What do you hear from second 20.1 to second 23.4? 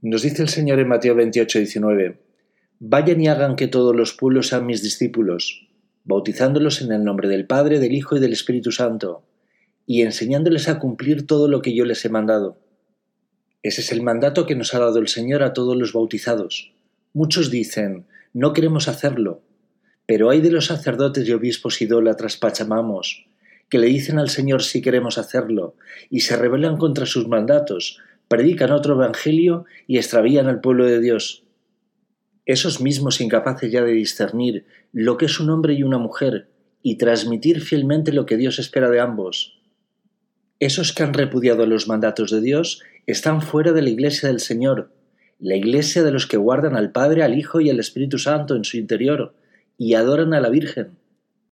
hay de los sacerdotes y obispos idólatras pachamamos,